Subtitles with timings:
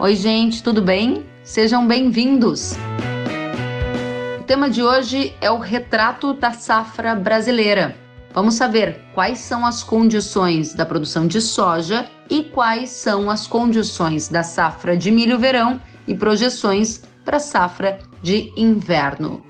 [0.00, 1.26] Oi, gente, tudo bem?
[1.44, 2.72] Sejam bem-vindos!
[4.40, 7.94] O tema de hoje é o retrato da safra brasileira.
[8.32, 14.26] Vamos saber quais são as condições da produção de soja e quais são as condições
[14.26, 19.44] da safra de milho verão e projeções para a safra de inverno.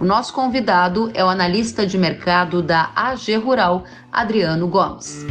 [0.00, 5.26] O nosso convidado é o analista de mercado da AG Rural, Adriano Gomes.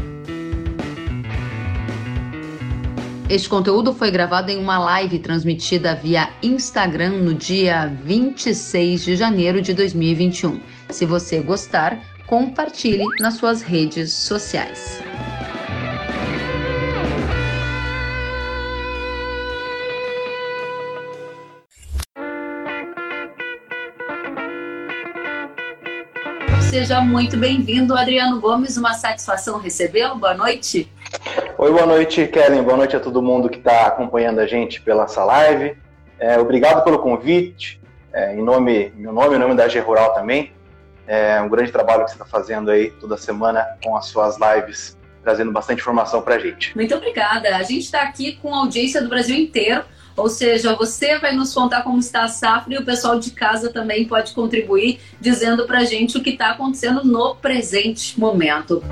[3.28, 9.64] Este conteúdo foi gravado em uma live transmitida via Instagram no dia 26 de janeiro
[9.64, 10.62] de 2021.
[10.92, 15.00] Se você gostar, compartilhe nas suas redes sociais.
[26.70, 28.78] Seja muito bem-vindo, Adriano Gomes.
[28.78, 30.16] Uma satisfação recebê-lo.
[30.16, 30.88] Boa noite.
[31.58, 32.64] Oi, boa noite, Kellen.
[32.64, 35.78] Boa noite a todo mundo que está acompanhando a gente pela essa live.
[36.20, 37.80] É, obrigado pelo convite.
[38.12, 40.52] É, em nome, meu nome, em nome da G Rural também.
[41.08, 44.98] É um grande trabalho que você está fazendo aí toda semana com as suas lives,
[45.24, 46.76] trazendo bastante informação para a gente.
[46.76, 47.56] Muito obrigada.
[47.56, 49.86] A gente está aqui com a audiência do Brasil inteiro.
[50.18, 53.72] Ou seja, você vai nos contar como está a safra e o pessoal de casa
[53.72, 58.84] também pode contribuir dizendo para a gente o que está acontecendo no presente momento.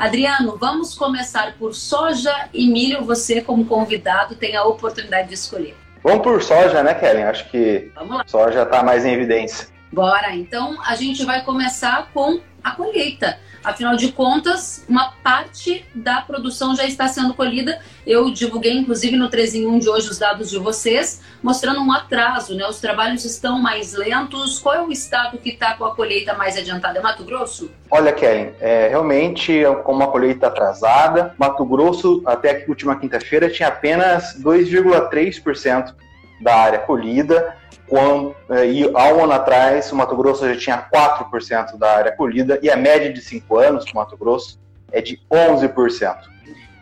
[0.00, 3.04] Adriano, vamos começar por soja e milho.
[3.04, 5.76] Você, como convidado, tem a oportunidade de escolher.
[6.02, 7.24] Vamos por soja, né, Kellen?
[7.24, 7.92] Acho que
[8.26, 9.68] soja está mais em evidência.
[9.92, 13.38] Bora, então a gente vai começar com a colheita.
[13.62, 17.78] Afinal de contas, uma parte da produção já está sendo colhida.
[18.06, 21.92] Eu divulguei, inclusive, no 3 em 1 de hoje os dados de vocês, mostrando um
[21.92, 22.66] atraso, né?
[22.66, 24.58] Os trabalhos estão mais lentos.
[24.58, 26.98] Qual é o estado que está com a colheita mais adiantada?
[26.98, 27.70] É Mato Grosso?
[27.90, 33.68] Olha, Kellen, é, realmente, com uma colheita atrasada, Mato Grosso, até a última quinta-feira, tinha
[33.68, 35.94] apenas 2,3%
[36.40, 37.59] da área colhida
[37.90, 42.12] quando, é, e há um ano atrás, o Mato Grosso já tinha 4% da área
[42.12, 44.60] colhida, e a média de 5 anos do Mato Grosso
[44.92, 46.16] é de 11%.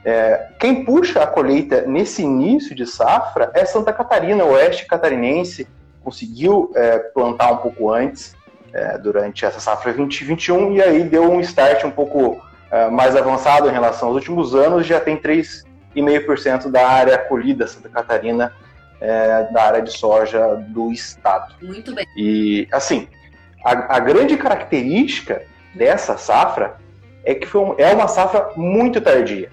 [0.04, 5.66] É, quem puxa a colheita nesse início de safra é Santa Catarina, o oeste catarinense,
[6.04, 8.36] conseguiu é, plantar um pouco antes,
[8.74, 12.38] é, durante essa safra 2021, e aí deu um start um pouco
[12.70, 17.88] é, mais avançado em relação aos últimos anos, já tem 3,5% da área colhida Santa
[17.88, 18.52] Catarina
[19.00, 21.54] é, da área de soja do estado.
[21.62, 22.06] Muito bem.
[22.16, 23.08] E, assim,
[23.64, 25.42] a, a grande característica
[25.74, 26.76] dessa safra
[27.24, 29.50] é que foi um, é uma safra muito tardia.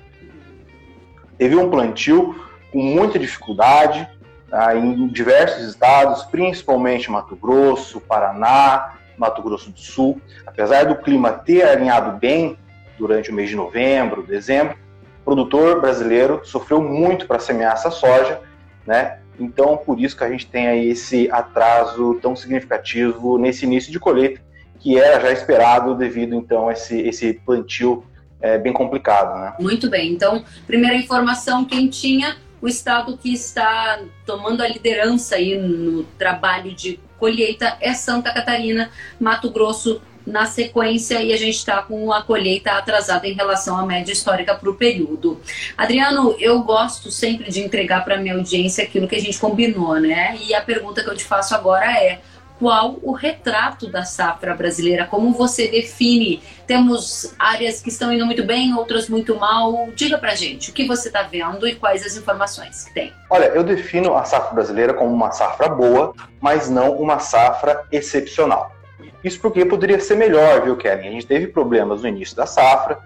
[1.38, 2.36] Teve um plantio
[2.72, 4.08] com muita dificuldade
[4.50, 10.22] tá, em diversos estados, principalmente Mato Grosso, Paraná, Mato Grosso do Sul.
[10.46, 12.58] Apesar do clima ter alinhado bem
[12.98, 14.78] durante o mês de novembro, dezembro,
[15.22, 18.40] o produtor brasileiro sofreu muito para semear essa soja,
[18.86, 19.20] né?
[19.40, 24.00] Então, por isso que a gente tem aí esse atraso tão significativo nesse início de
[24.00, 24.42] colheita,
[24.80, 28.06] que era já esperado devido então a esse, esse plantio
[28.40, 29.54] é, bem complicado, né?
[29.60, 30.12] Muito bem.
[30.12, 37.00] Então, primeira informação quentinha, o estado que está tomando a liderança aí no trabalho de
[37.18, 42.72] colheita é Santa Catarina, Mato Grosso, na sequência e a gente está com a colheita
[42.72, 45.40] atrasada em relação à média histórica para o período.
[45.78, 50.38] Adriano, eu gosto sempre de entregar para minha audiência aquilo que a gente combinou, né?
[50.42, 52.20] E a pergunta que eu te faço agora é
[52.60, 55.06] qual o retrato da safra brasileira?
[55.06, 56.42] Como você define?
[56.66, 59.90] Temos áreas que estão indo muito bem, outras muito mal.
[59.94, 63.14] Diga pra gente o que você está vendo e quais as informações que tem.
[63.30, 68.75] Olha, eu defino a safra brasileira como uma safra boa, mas não uma safra excepcional.
[69.24, 71.08] Isso porque poderia ser melhor, viu, Kevin?
[71.08, 73.00] A gente teve problemas no início da safra,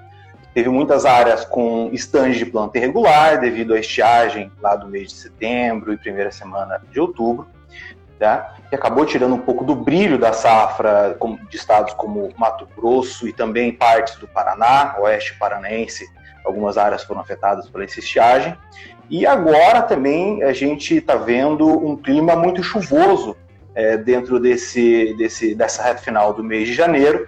[0.54, 5.14] teve muitas áreas com estandes de planta irregular devido à estiagem lá do mês de
[5.14, 7.48] setembro e primeira semana de outubro,
[8.20, 8.56] tá?
[8.68, 11.18] que acabou tirando um pouco do brilho da safra
[11.50, 16.06] de estados como Mato Grosso e também partes do Paraná, oeste paranaense,
[16.46, 18.56] algumas áreas foram afetadas por essa estiagem.
[19.10, 23.36] E agora também a gente está vendo um clima muito chuvoso
[23.76, 27.28] é, dentro desse, desse, dessa reta final do mês de janeiro,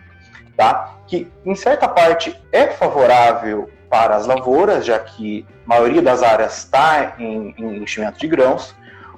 [0.57, 0.95] tá?
[1.07, 6.59] que em certa parte é favorável para as lavouras, já que a maioria das áreas
[6.59, 8.73] está em, em enchimento de grãos,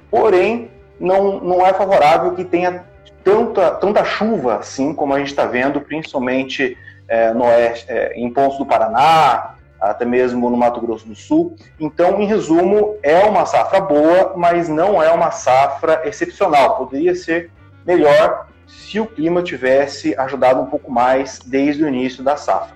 [0.10, 2.84] porém não, não é favorável que tenha
[3.24, 6.78] tanta, tanta chuva assim como a gente está vendo, principalmente
[7.08, 9.53] é, no oeste, é, em pontos do Paraná,
[9.89, 11.56] até mesmo no Mato Grosso do Sul.
[11.80, 16.77] Então, em resumo, é uma safra boa, mas não é uma safra excepcional.
[16.77, 17.51] Poderia ser
[17.85, 22.75] melhor se o clima tivesse ajudado um pouco mais desde o início da safra.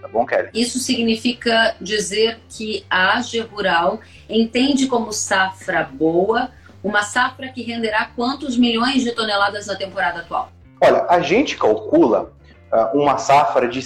[0.00, 0.50] tá bom, Kelly?
[0.54, 6.50] Isso significa dizer que a AGE Rural entende como safra boa
[6.84, 10.52] uma safra que renderá quantos milhões de toneladas na temporada atual?
[10.80, 12.34] Olha, a gente calcula
[12.70, 13.80] uh, uma safra de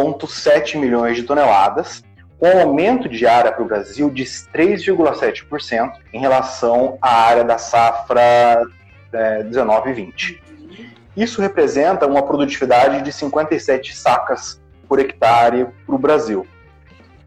[0.00, 2.02] 131,7 milhões de toneladas,
[2.38, 7.58] com um aumento de área para o Brasil de 3,7% em relação à área da
[7.58, 8.62] safra
[9.12, 10.42] é, 19 e 20.
[11.16, 16.46] Isso representa uma produtividade de 57 sacas por hectare para o Brasil.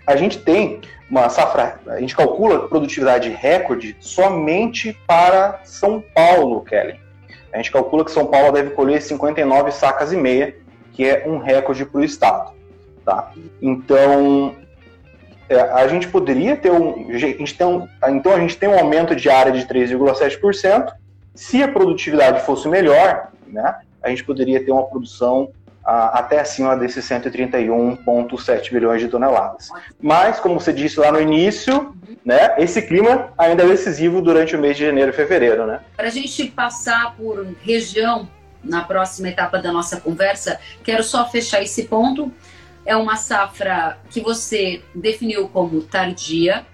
[0.08, 7.00] A gente tem uma safra, a gente calcula produtividade recorde somente para São Paulo, Kelly.
[7.54, 10.56] A gente calcula que São Paulo deve colher 59 sacas e meia,
[10.92, 12.53] que é um recorde para o estado.
[13.06, 13.32] Tá?
[13.62, 14.56] Então,
[15.50, 17.88] é, a gente poderia ter um, a gente tem um.
[18.10, 20.94] Então, a gente tem um aumento de área de 3,7%.
[21.36, 25.52] Se a produtividade fosse melhor, né, a gente poderia ter uma produção
[25.86, 29.68] até acima desses 131,7 bilhões de toneladas.
[30.02, 34.60] Mas, como você disse lá no início, né, esse clima ainda é decisivo durante o
[34.60, 35.68] mês de janeiro e fevereiro.
[35.68, 35.82] Né?
[35.96, 38.30] Para a gente passar por região
[38.64, 42.32] na próxima etapa da nossa conversa, quero só fechar esse ponto.
[42.86, 46.66] É uma safra que você definiu como tardia,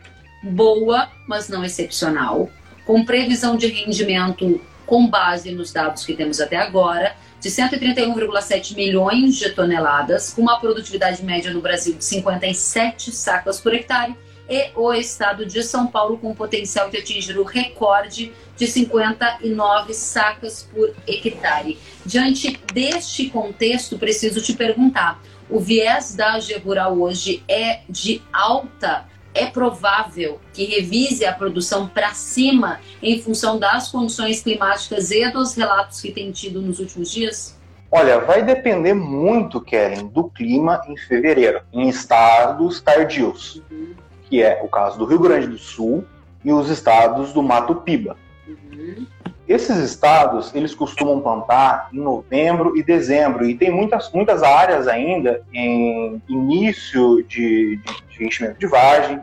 [0.44, 2.50] boa, mas não excepcional,
[2.86, 9.36] com previsão de rendimento com base nos dados que temos até agora de 131,7 milhões
[9.38, 14.16] de toneladas, com uma produtividade média no Brasil de 57 sacas por hectare,
[14.50, 20.68] e o estado de São Paulo com potencial de atingir o recorde de 59 sacas
[20.74, 21.78] por hectare.
[22.04, 29.08] Diante deste contexto, preciso te perguntar: o viés da AG Rural hoje é de alta
[29.34, 35.56] é provável que revise a produção para cima em função das condições climáticas e dos
[35.56, 37.58] relatos que tem tido nos últimos dias?
[37.92, 43.96] Olha, vai depender muito, Kellen, do clima em fevereiro, em estados tardios, uhum.
[44.30, 46.06] que é o caso do Rio Grande do Sul
[46.44, 48.16] e os estados do Mato Piba.
[48.48, 49.08] Uhum.
[49.50, 55.42] Esses estados, eles costumam plantar em novembro e dezembro, e tem muitas, muitas áreas ainda
[55.52, 59.20] em início de, de, de enchimento de vargem,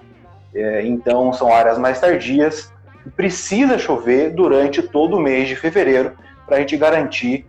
[0.53, 2.73] é, então são áreas mais tardias,
[3.15, 7.47] precisa chover durante todo o mês de fevereiro para a gente garantir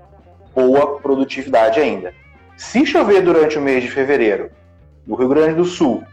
[0.53, 2.13] boa produtividade ainda.
[2.55, 4.51] Se chover durante o mês de fevereiro
[5.03, 6.03] no Rio Grande do Sul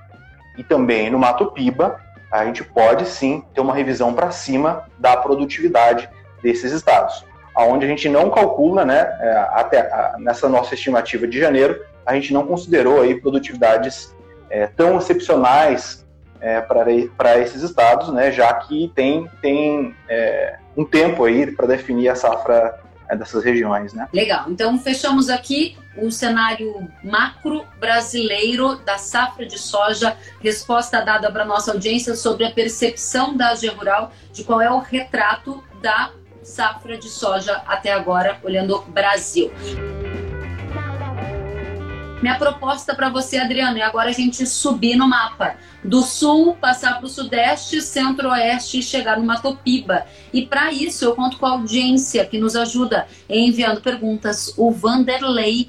[0.57, 2.01] e também no Mato Piba,
[2.33, 6.09] a gente pode sim ter uma revisão para cima da produtividade
[6.45, 7.25] desses estados,
[7.57, 12.33] aonde a gente não calcula, né, é, até nessa nossa estimativa de janeiro, a gente
[12.33, 14.15] não considerou aí produtividades
[14.51, 16.07] é, tão excepcionais
[16.41, 22.11] é, para esses estados, né, já que tem, tem é, um tempo aí para definir
[22.11, 24.09] a safra é, dessas regiões, né?
[24.13, 24.45] Legal.
[24.49, 31.73] Então fechamos aqui o cenário macro brasileiro da safra de soja, resposta dada para nossa
[31.73, 36.11] audiência sobre a percepção da AG Rural de qual é o retrato da
[36.45, 39.51] safra de soja até agora, olhando Brasil.
[42.25, 45.57] Minha proposta para você, Adriano, é agora a gente subir no mapa.
[45.85, 50.07] Do sul, passar para o sudeste, centro-oeste e chegar no Matopiba.
[50.33, 54.55] E para isso, eu conto com a audiência que nos ajuda enviando perguntas.
[54.57, 55.69] O Vanderlei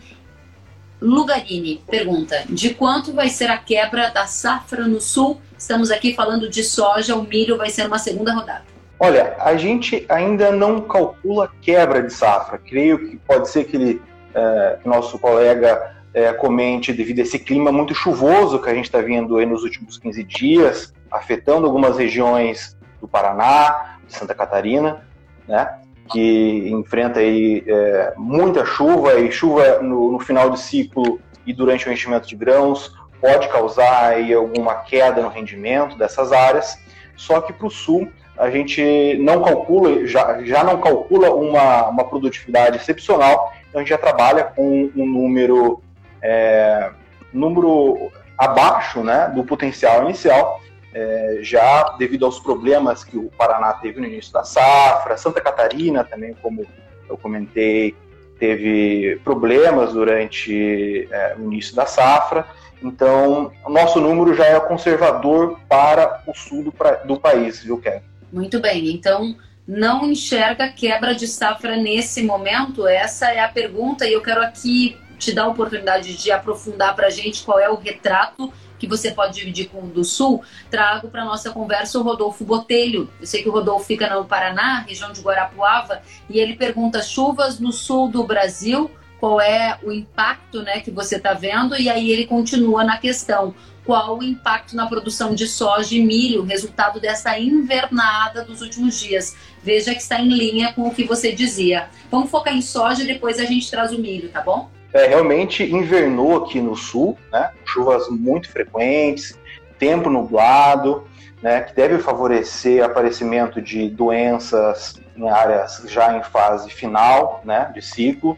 [1.02, 5.42] Lugarini pergunta: de quanto vai ser a quebra da safra no sul?
[5.58, 8.75] Estamos aqui falando de soja, o milho vai ser uma segunda rodada.
[9.00, 12.58] Olha, a gente ainda não calcula quebra de safra.
[12.58, 14.02] Creio que pode ser que ele,
[14.34, 19.02] é, nosso colega é, comente devido a esse clima muito chuvoso que a gente está
[19.02, 25.06] vendo aí nos últimos 15 dias, afetando algumas regiões do Paraná, de Santa Catarina,
[25.46, 25.80] né?
[26.10, 31.90] que enfrenta aí é, muita chuva e chuva no, no, final de ciclo e durante
[31.90, 36.78] o enchimento de grãos pode causar aí alguma queda no rendimento dessas áreas.
[37.16, 42.04] Só que para o sul a gente não calcula, já, já não calcula uma, uma
[42.04, 45.82] produtividade excepcional, então a gente já trabalha com um número,
[46.22, 46.92] é,
[47.34, 50.62] número abaixo né, do potencial inicial,
[50.94, 56.04] é, já devido aos problemas que o Paraná teve no início da safra, Santa Catarina
[56.04, 56.66] também, como
[57.10, 57.96] eu comentei,
[58.40, 62.46] teve problemas durante é, o início da safra.
[62.84, 66.74] Então, o nosso número já é conservador para o sul do,
[67.06, 68.02] do país, viu, Kevin?
[68.36, 69.34] Muito bem, então
[69.66, 72.86] não enxerga quebra de safra nesse momento?
[72.86, 77.08] Essa é a pergunta e eu quero aqui te dar a oportunidade de aprofundar para
[77.08, 80.44] a gente qual é o retrato que você pode dividir com o do Sul.
[80.70, 83.10] Trago para nossa conversa o Rodolfo Botelho.
[83.22, 87.58] Eu sei que o Rodolfo fica no Paraná, região de Guarapuava, e ele pergunta: chuvas
[87.58, 92.12] no sul do Brasil qual é o impacto né, que você está vendo, e aí
[92.12, 97.38] ele continua na questão qual o impacto na produção de soja e milho, resultado dessa
[97.38, 99.36] invernada dos últimos dias.
[99.64, 101.88] Veja que está em linha com o que você dizia.
[102.10, 104.70] Vamos focar em soja e depois a gente traz o milho, tá bom?
[104.92, 107.52] É, realmente invernou aqui no sul, né?
[107.66, 109.38] Chuvas muito frequentes,
[109.78, 111.06] tempo nublado,
[111.42, 111.62] né?
[111.62, 117.72] Que deve favorecer o aparecimento de doenças em áreas já em fase final, né?
[117.74, 118.38] De ciclo.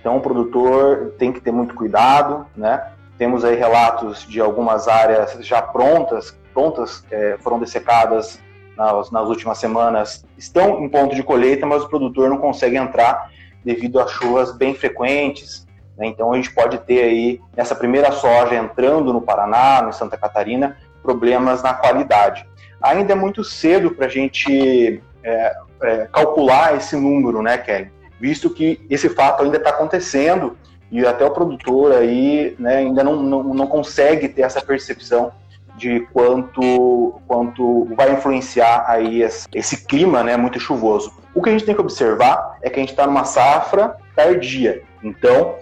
[0.00, 2.82] Então o produtor tem que ter muito cuidado, né?
[3.18, 8.40] Temos aí relatos de algumas áreas já prontas, prontas, é, foram dessecadas
[8.76, 13.30] nas, nas, últimas semanas, estão em ponto de colheita, mas o produtor não consegue entrar
[13.64, 15.66] devido a chuvas bem frequentes.
[15.96, 16.06] Né?
[16.06, 20.76] Então a gente pode ter aí, nessa primeira soja entrando no Paraná, no Santa Catarina,
[21.02, 22.46] problemas na qualidade.
[22.80, 27.92] Ainda é muito cedo para a gente é, é, calcular esse número, né, Kelly?
[28.20, 30.56] Visto que esse fato ainda está acontecendo
[30.92, 35.32] e até o produtor aí né, ainda não, não, não consegue ter essa percepção
[35.74, 41.10] de quanto, quanto vai influenciar aí esse, esse, clima né, muito chuvoso.
[41.34, 44.82] O que a gente tem que observar é que a gente está numa safra tardia.
[45.02, 45.54] Então,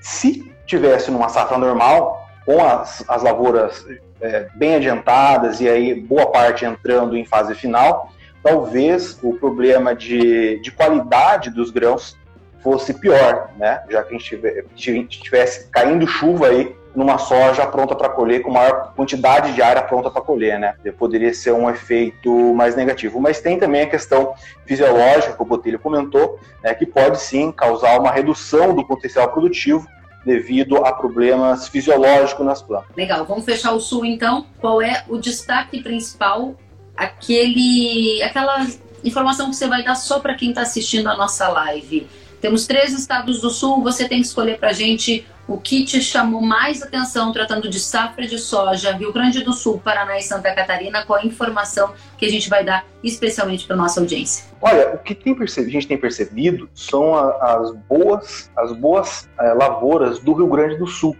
[0.00, 3.84] se tivesse numa safra normal, com as, as lavouras
[4.22, 8.10] é, bem adiantadas e aí boa parte entrando em fase final,
[8.42, 12.16] talvez o problema de, de qualidade dos grãos
[12.62, 13.82] fosse pior, né?
[13.88, 18.92] Já que a gente tivesse caindo chuva aí numa soja pronta para colher, com maior
[18.94, 20.74] quantidade de área pronta para colher, né?
[20.98, 23.20] Poderia ser um efeito mais negativo.
[23.20, 24.34] Mas tem também a questão
[24.66, 29.86] fisiológica, que o Botelho comentou, né, que pode sim causar uma redução do potencial produtivo
[30.24, 32.94] devido a problemas fisiológicos nas plantas.
[32.96, 34.46] Legal, vamos fechar o sul então.
[34.60, 36.54] Qual é o destaque principal?
[36.96, 38.66] Aquele, aquela
[39.02, 42.06] informação que você vai dar só para quem está assistindo a nossa live
[42.40, 46.00] temos três estados do sul, você tem que escolher para a gente o que te
[46.00, 50.54] chamou mais atenção tratando de safra de soja, Rio Grande do Sul, Paraná e Santa
[50.54, 54.44] Catarina, qual a informação que a gente vai dar especialmente para nossa audiência?
[54.62, 60.20] Olha, o que tem a gente tem percebido são as boas, as boas é, lavouras
[60.20, 61.16] do Rio Grande do Sul.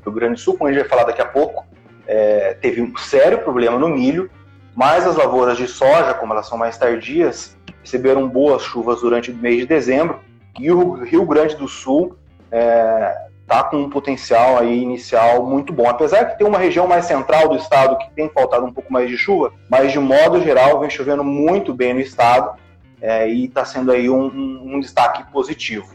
[0.00, 1.64] O Rio Grande do Sul, como a gente vai falar daqui a pouco,
[2.08, 4.28] é, teve um sério problema no milho,
[4.74, 9.36] mas as lavouras de soja, como elas são mais tardias, receberam boas chuvas durante o
[9.36, 12.16] mês de dezembro e o Rio Grande do Sul
[12.46, 15.88] está é, com um potencial aí inicial muito bom.
[15.88, 19.08] Apesar de ter uma região mais central do estado que tem faltado um pouco mais
[19.08, 22.58] de chuva, mas de modo geral vem chovendo muito bem no estado
[23.00, 25.94] é, e está sendo aí um, um, um, destaque positivo.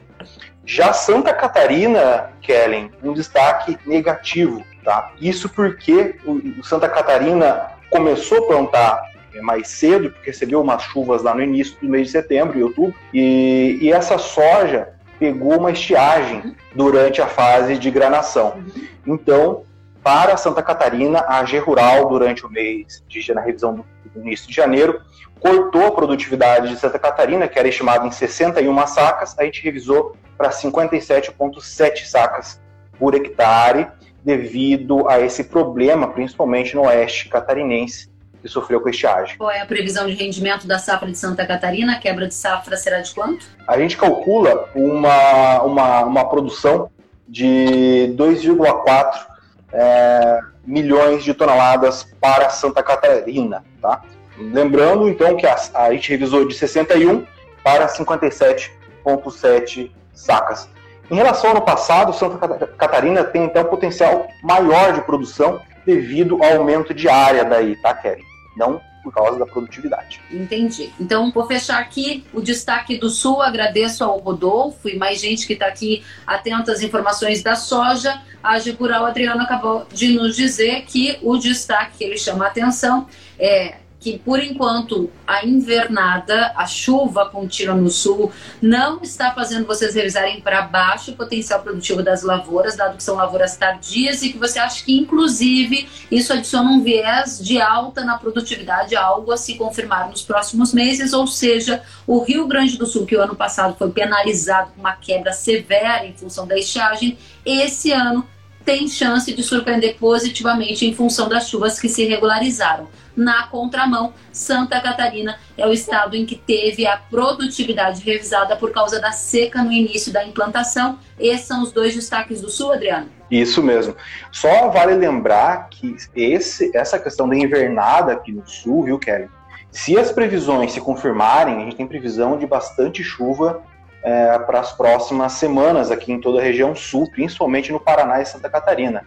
[0.65, 5.11] Já Santa Catarina, Kellen, um destaque negativo, tá?
[5.21, 11.33] Isso porque o Santa Catarina começou a plantar mais cedo, porque recebeu umas chuvas lá
[11.33, 14.89] no início do mês de setembro e outubro, e, e essa soja
[15.19, 18.63] pegou uma estiagem durante a fase de granação.
[19.05, 19.63] Então,
[20.03, 24.47] para Santa Catarina, a AG Rural, durante o mês de na revisão do, do início
[24.47, 25.01] de janeiro,
[25.39, 30.15] cortou a produtividade de Santa Catarina, que era estimada em 61 sacas, a gente revisou
[30.37, 32.61] para 57,7 sacas
[32.99, 33.87] por hectare,
[34.23, 38.09] devido a esse problema, principalmente no oeste catarinense,
[38.45, 39.35] que sofreu com estiagem.
[39.39, 41.93] Qual é a previsão de rendimento da safra de Santa Catarina?
[41.93, 43.43] A quebra de safra será de quanto?
[43.67, 46.91] A gente calcula uma, uma, uma produção
[47.27, 49.25] de 2,4
[49.73, 53.63] é, milhões de toneladas para Santa Catarina.
[53.81, 54.03] Tá?
[54.37, 57.25] Lembrando, então, que a, a gente revisou de 61
[57.63, 60.69] para 57,7 sacas.
[61.09, 66.43] Em relação ao ano passado, Santa Catarina tem então um potencial maior de produção devido
[66.43, 68.34] ao aumento de área daí, tá, Kelly?
[68.55, 70.19] Não por causa da produtividade.
[70.31, 70.91] Entendi.
[70.99, 73.39] Então, vou fechar aqui o destaque do Sul.
[73.39, 78.19] Agradeço ao Rodolfo e mais gente que está aqui atento às informações da soja.
[78.41, 83.07] A Gegural Adriano acabou de nos dizer que o destaque que ele chama a atenção
[83.37, 88.31] é que por enquanto a invernada, a chuva contínua no sul,
[88.61, 93.15] não está fazendo vocês revisarem para baixo o potencial produtivo das lavouras, dado que são
[93.15, 98.15] lavouras tardias e que você acha que, inclusive, isso adiciona um viés de alta na
[98.15, 101.11] produtividade, algo a se confirmar nos próximos meses.
[101.11, 104.93] Ou seja, o Rio Grande do Sul, que o ano passado foi penalizado com uma
[104.93, 108.23] quebra severa em função da estiagem, esse ano
[108.63, 112.87] tem chance de surpreender positivamente em função das chuvas que se regularizaram.
[113.15, 118.99] Na contramão, Santa Catarina é o estado em que teve a produtividade revisada por causa
[118.99, 120.99] da seca no início da implantação.
[121.17, 123.09] Esses são os dois destaques do Sul, Adriano?
[123.31, 123.95] Isso mesmo.
[124.31, 129.29] Só vale lembrar que esse, essa questão da invernada aqui no Sul, viu, Kelly?
[129.71, 133.61] Se as previsões se confirmarem, a gente tem previsão de bastante chuva
[134.01, 138.25] é, para as próximas semanas aqui em toda a região sul, principalmente no Paraná e
[138.25, 139.03] Santa Catarina.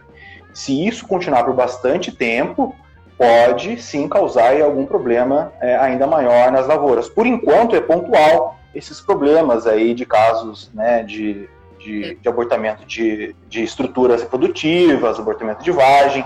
[0.53, 2.75] Se isso continuar por bastante tempo,
[3.19, 7.09] pode sim causar algum problema é, ainda maior nas lavouras.
[7.09, 13.35] Por enquanto é pontual esses problemas aí de casos né, de, de, de abortamento de,
[13.49, 16.25] de estruturas reprodutivas, abortamento de vagem,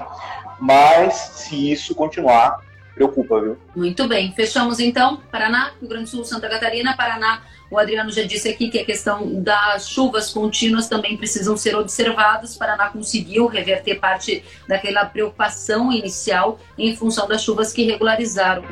[0.59, 2.59] mas se isso continuar,
[2.93, 3.57] preocupa, viu?
[3.75, 4.31] Muito bem.
[4.33, 5.17] Fechamos então.
[5.31, 7.41] Paraná, Rio Grande do Sul, Santa Catarina, Paraná.
[7.69, 12.55] O Adriano já disse aqui que a questão das chuvas contínuas também precisam ser observadas.
[12.55, 18.63] Paraná conseguiu reverter parte daquela preocupação inicial em função das chuvas que regularizaram.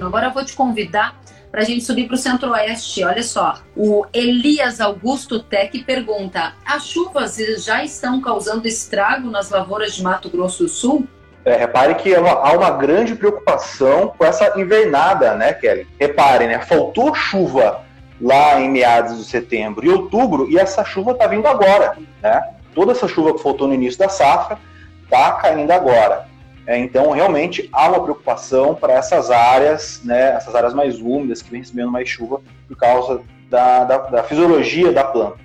[0.00, 3.02] Agora eu vou te convidar para a gente subir para o centro-oeste.
[3.04, 9.94] Olha só, o Elias Augusto Tec pergunta: as chuvas já estão causando estrago nas lavouras
[9.94, 11.08] de Mato Grosso do Sul?
[11.46, 15.86] É, repare que há uma, há uma, grande preocupação com essa invernada, né, Kelly?
[15.96, 16.58] Repare, né?
[16.58, 17.82] Faltou chuva
[18.20, 22.50] lá em meados de setembro e outubro e essa chuva está vindo agora, né?
[22.74, 24.58] Toda essa chuva que faltou no início da safra
[25.04, 26.26] está caindo agora.
[26.66, 31.50] É, então, realmente, há uma preocupação para essas áreas, né, essas áreas mais úmidas, que
[31.50, 35.38] vêm recebendo mais chuva por causa da, da, da fisiologia da planta.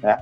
[0.00, 0.16] Né?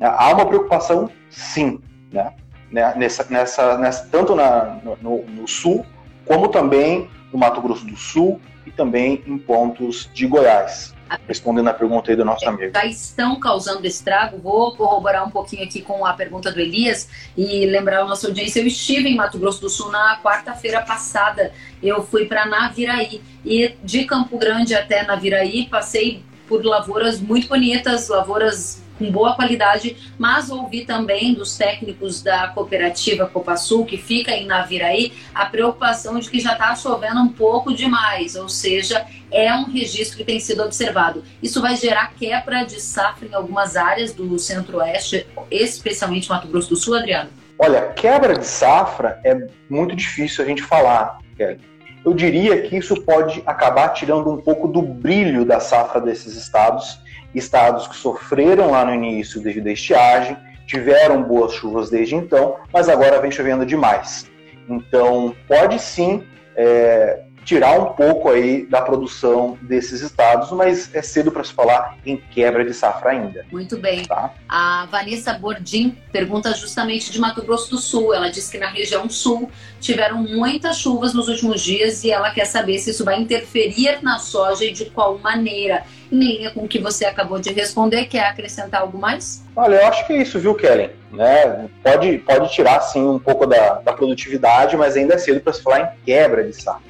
[0.00, 1.78] Há uma preocupação, sim.
[2.10, 2.32] Né?
[2.70, 5.84] Né, nessa, nessa, nessa, tanto na, no, no, sul,
[6.24, 10.94] como também no Mato Grosso do Sul e também em pontos de Goiás.
[11.26, 12.72] Respondendo a pergunta aí do nosso amigo.
[12.72, 14.38] Já estão causando estrago.
[14.38, 18.60] Vou corroborar um pouquinho aqui com a pergunta do Elias e lembrar a nossa audiência.
[18.60, 21.52] Eu estive em Mato Grosso do Sul na quarta-feira passada.
[21.82, 28.08] Eu fui para Naviraí e de Campo Grande até Naviraí passei por lavouras muito bonitas,
[28.08, 34.46] lavouras com boa qualidade, mas ouvi também dos técnicos da cooperativa Copasul, que fica em
[34.46, 39.64] Naviraí, a preocupação de que já está chovendo um pouco demais, ou seja, é um
[39.64, 41.24] registro que tem sido observado.
[41.42, 46.76] Isso vai gerar quebra de safra em algumas áreas do centro-oeste, especialmente Mato Grosso do
[46.76, 47.30] Sul, Adriano?
[47.58, 51.58] Olha, quebra de safra é muito difícil a gente falar, Kelly.
[52.04, 56.98] Eu diria que isso pode acabar tirando um pouco do brilho da safra desses estados
[57.34, 62.88] estados que sofreram lá no início devido à estiagem, tiveram boas chuvas desde então, mas
[62.88, 64.30] agora vem chovendo demais.
[64.68, 66.22] Então, pode sim
[66.56, 71.96] é, tirar um pouco aí da produção desses estados, mas é cedo para se falar
[72.04, 73.44] em quebra de safra ainda.
[73.50, 74.04] Muito bem.
[74.04, 74.32] Tá?
[74.48, 78.14] A Vanessa Bordim pergunta justamente de Mato Grosso do Sul.
[78.14, 79.50] Ela diz que na região sul
[79.80, 84.18] tiveram muitas chuvas nos últimos dias e ela quer saber se isso vai interferir na
[84.18, 85.84] soja e de qual maneira.
[86.12, 89.44] Em linha com o que você acabou de responder, quer acrescentar algo mais?
[89.54, 90.90] Olha, eu acho que é isso, viu, Kellen?
[91.12, 91.68] Né?
[91.84, 95.62] Pode, pode tirar, sim, um pouco da, da produtividade, mas ainda é cedo para se
[95.62, 96.89] falar em quebra de safra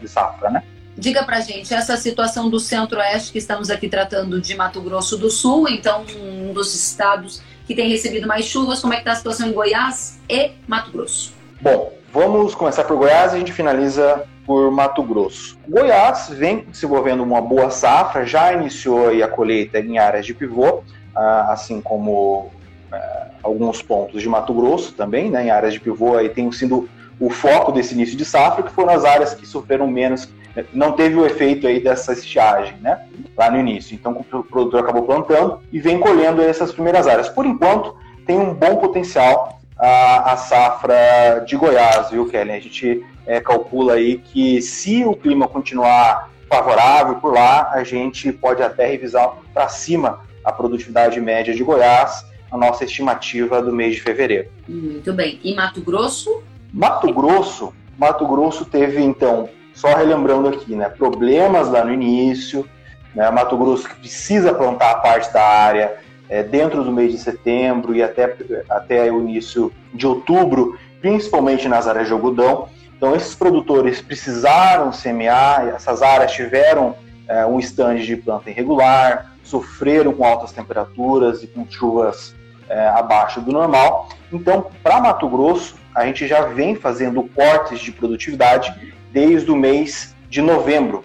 [0.00, 0.62] de safra, né?
[0.96, 5.30] Diga pra gente, essa situação do centro-oeste que estamos aqui tratando de Mato Grosso do
[5.30, 9.16] Sul, então um dos estados que tem recebido mais chuvas, como é que está a
[9.16, 11.32] situação em Goiás e Mato Grosso?
[11.60, 15.56] Bom, vamos começar por Goiás e a gente finaliza por Mato Grosso.
[15.68, 20.82] Goiás vem desenvolvendo uma boa safra, já iniciou a colheita em áreas de pivô,
[21.14, 22.50] ah, assim como
[22.92, 26.88] eh, alguns pontos de Mato Grosso também, né, em áreas de pivô aí tem sido
[27.20, 30.28] o foco desse início de safra, que foram as áreas que sofreram menos,
[30.72, 33.06] não teve o efeito aí dessa estiagem, né,
[33.36, 33.94] lá no início.
[33.94, 37.28] Então o produtor acabou plantando e vem colhendo essas primeiras áreas.
[37.28, 37.94] Por enquanto,
[38.26, 42.52] tem um bom potencial a, a safra de Goiás, viu, Kelly?
[42.52, 48.32] A gente é, calcula aí que se o clima continuar favorável por lá, a gente
[48.32, 53.94] pode até revisar para cima a produtividade média de Goiás, a nossa estimativa do mês
[53.94, 54.48] de fevereiro.
[54.68, 55.38] Muito bem.
[55.44, 56.42] E Mato Grosso?
[56.72, 62.66] Mato Grosso, Mato Grosso teve então, só relembrando aqui, né, problemas lá no início,
[63.14, 67.18] né, Mato Grosso que precisa plantar a parte da área é, dentro do mês de
[67.18, 68.36] setembro e até,
[68.68, 72.68] até o início de outubro, principalmente nas áreas de algodão.
[72.96, 76.94] Então esses produtores precisaram semear, essas áreas tiveram
[77.26, 82.34] é, um estande de planta irregular, sofreram com altas temperaturas e com chuvas
[82.70, 84.08] é, abaixo do normal.
[84.32, 88.72] Então, para Mato Grosso, a gente já vem fazendo cortes de produtividade
[89.12, 91.04] desde o mês de novembro.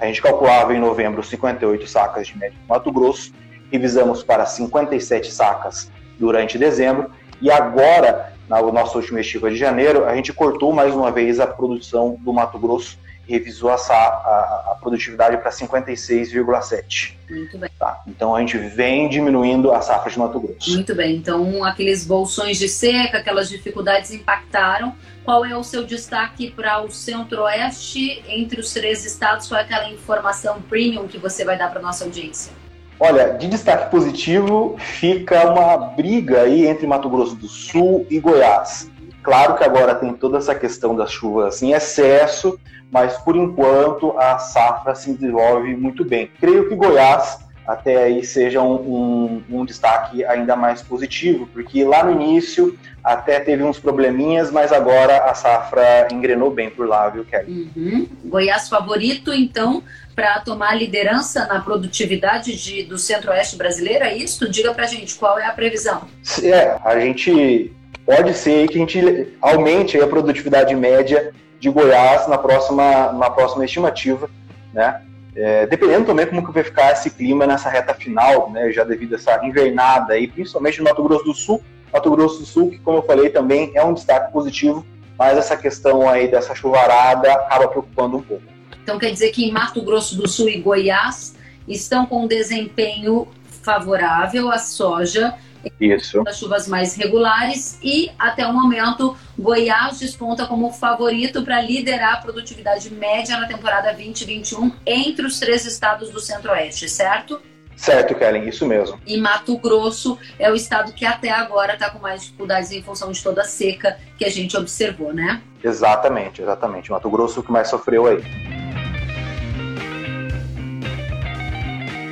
[0.00, 3.32] A gente calculava em novembro 58 sacas de médio Mato Grosso,
[3.70, 10.14] revisamos para 57 sacas durante dezembro e agora, na nossa última estiva de janeiro, a
[10.14, 15.36] gente cortou mais uma vez a produção do Mato Grosso revisou a, a, a produtividade
[15.36, 17.14] para 56,7.
[17.30, 17.70] Muito bem.
[17.78, 18.02] Tá?
[18.06, 20.70] Então a gente vem diminuindo a safra de Mato Grosso.
[20.72, 21.16] Muito bem.
[21.16, 24.94] Então aqueles bolsões de seca, aquelas dificuldades impactaram.
[25.24, 29.46] Qual é o seu destaque para o Centro-Oeste entre os três estados?
[29.46, 32.52] Qual é aquela informação premium que você vai dar para nossa audiência?
[32.98, 38.89] Olha, de destaque positivo fica uma briga aí entre Mato Grosso do Sul e Goiás.
[39.22, 42.58] Claro que agora tem toda essa questão das chuvas em excesso,
[42.90, 46.30] mas por enquanto a safra se desenvolve muito bem.
[46.40, 52.02] Creio que Goiás até aí seja um, um, um, destaque ainda mais positivo, porque lá
[52.02, 57.24] no início até teve uns probleminhas, mas agora a safra engrenou bem por lá, viu,
[57.24, 57.70] Kelly?
[57.76, 58.08] Uhum.
[58.24, 59.84] Goiás favorito, então,
[60.16, 64.50] para tomar liderança na produtividade de, do centro-oeste brasileiro, é isso?
[64.50, 66.08] Diga pra gente, qual é a previsão?
[66.42, 67.72] É, a gente
[68.10, 73.64] pode ser que a gente aumente a produtividade média de Goiás na próxima, na próxima
[73.64, 74.28] estimativa,
[74.74, 75.02] né?
[75.36, 79.12] É, dependendo também como que vai ficar esse clima nessa reta final, né, já devido
[79.12, 81.62] a essa invernada aí, principalmente no Mato Grosso do Sul.
[81.92, 84.84] Mato Grosso do Sul, que como eu falei também é um destaque positivo,
[85.16, 88.42] mas essa questão aí dessa chuvarada acaba preocupando um pouco.
[88.82, 91.36] Então quer dizer que em Mato Grosso do Sul e Goiás
[91.68, 93.28] estão com um desempenho
[93.62, 95.32] favorável à soja
[95.80, 96.22] isso.
[96.24, 102.16] Das chuvas mais regulares e, até o momento, Goiás desponta como favorito para liderar a
[102.18, 107.40] produtividade média na temporada 2021 entre os três estados do Centro-Oeste, certo?
[107.76, 109.00] Certo, Kellen, isso mesmo.
[109.06, 113.10] E Mato Grosso é o estado que até agora está com mais dificuldades em função
[113.10, 115.40] de toda a seca que a gente observou, né?
[115.64, 116.90] Exatamente, exatamente.
[116.90, 118.22] Mato Grosso que mais sofreu aí.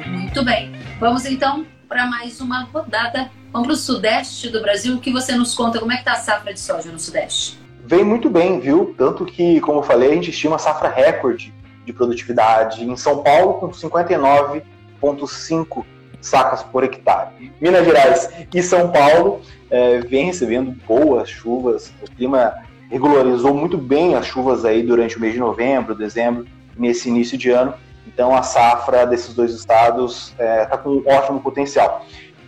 [0.09, 0.73] Muito bem.
[0.99, 4.97] Vamos então para mais uma rodada Vamos para o sudeste do Brasil.
[4.97, 5.79] O que você nos conta?
[5.79, 7.59] Como é que está a safra de soja no sudeste?
[7.83, 8.95] Vem muito bem, viu?
[8.99, 11.51] Tanto que, como eu falei, a gente estima safra recorde
[11.87, 15.83] de produtividade em São Paulo com 59,5
[16.21, 17.51] sacas por hectare.
[17.59, 21.91] Minas Gerais e São Paulo é, vem recebendo boas chuvas.
[22.03, 22.53] O clima
[22.91, 26.45] regularizou muito bem as chuvas aí durante o mês de novembro, dezembro,
[26.77, 27.73] nesse início de ano.
[28.13, 32.07] Então a safra desses dois estados está é, tá com um ótimo potencial.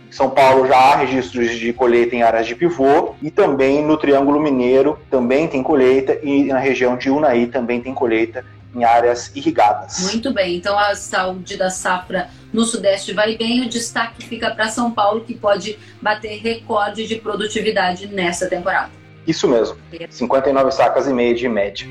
[0.09, 4.41] São Paulo já há registros de colheita em áreas de pivô e também no Triângulo
[4.41, 8.43] Mineiro também tem colheita e na região de Unai também tem colheita
[8.75, 10.11] em áreas irrigadas.
[10.11, 14.67] Muito bem, então a saúde da safra no Sudeste vai bem, o destaque fica para
[14.67, 18.91] São Paulo, que pode bater recorde de produtividade nessa temporada.
[19.25, 19.77] Isso mesmo,
[20.09, 21.87] 59 sacas e meia de média.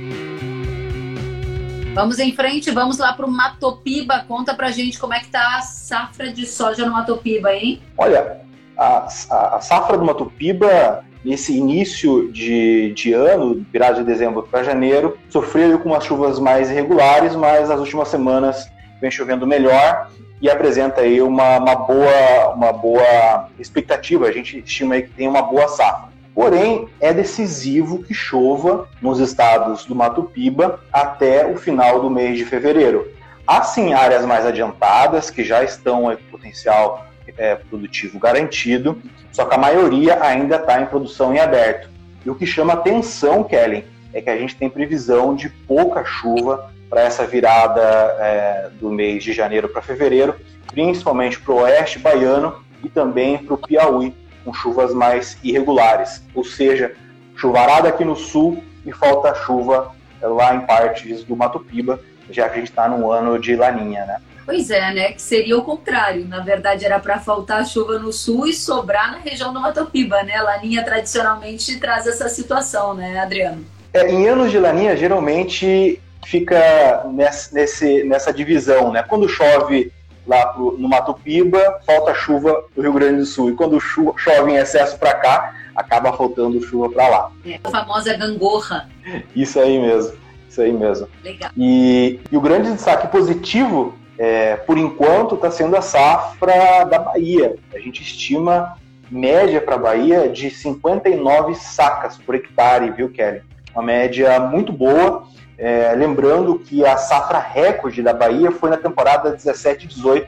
[1.93, 4.25] Vamos em frente, vamos lá para o Matopiba.
[4.27, 7.83] Conta para gente como é que tá a safra de soja no Matopiba, hein?
[7.99, 8.41] Olha,
[8.77, 14.63] a, a, a safra do Matopiba, nesse início de, de ano, virado de dezembro para
[14.63, 20.49] janeiro, sofreu com umas chuvas mais irregulares, mas as últimas semanas vem chovendo melhor e
[20.49, 24.27] apresenta aí uma, uma, boa, uma boa expectativa.
[24.27, 26.09] A gente estima aí que tem uma boa safra.
[26.35, 32.39] Porém, é decisivo que chova nos estados do Mato Piba até o final do mês
[32.39, 33.11] de fevereiro.
[33.47, 39.01] Há sim áreas mais adiantadas que já estão com potencial é, produtivo garantido,
[39.33, 41.89] só que a maioria ainda está em produção em aberto.
[42.25, 46.71] E o que chama atenção, Kellen, é que a gente tem previsão de pouca chuva
[46.89, 47.81] para essa virada
[48.19, 50.35] é, do mês de janeiro para fevereiro,
[50.67, 54.15] principalmente para o oeste baiano e também para o Piauí,
[54.45, 56.95] com chuvas mais irregulares, ou seja,
[57.37, 62.01] chuvarada aqui no sul e falta chuva lá em partes do Mato Piba,
[62.31, 64.17] já que a gente está num ano de laninha, né?
[64.45, 65.13] Pois é, né?
[65.13, 66.27] Que seria o contrário.
[66.27, 70.23] Na verdade, era para faltar chuva no sul e sobrar na região do Mato Piba,
[70.23, 70.41] né?
[70.41, 73.65] Laninha tradicionalmente traz essa situação, né, Adriano?
[73.93, 79.03] É, em anos de laninha, geralmente fica nesse, nesse, nessa divisão, né?
[79.03, 79.93] Quando chove
[80.31, 83.51] lá pro, no Mato Piba, falta chuva no Rio Grande do Sul.
[83.51, 87.33] E quando chove em excesso para cá, acaba faltando chuva para lá.
[87.45, 88.89] É, a famosa gangorra.
[89.35, 90.17] Isso aí mesmo,
[90.49, 91.09] isso aí mesmo.
[91.25, 91.51] Legal.
[91.57, 97.57] E, e o grande destaque positivo, é, por enquanto, está sendo a safra da Bahia.
[97.75, 98.77] A gente estima
[99.11, 103.43] média para a Bahia de 59 sacas por hectare, viu, Kelly?
[103.75, 105.25] Uma média muito boa
[105.61, 110.27] é, lembrando que a safra recorde da Bahia foi na temporada 17-18,